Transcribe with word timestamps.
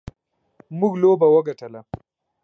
موږ 0.79 0.93
لوبه 1.01 1.27
وګټله. 1.33 1.81